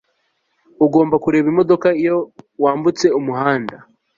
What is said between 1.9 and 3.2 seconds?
iyo wambutse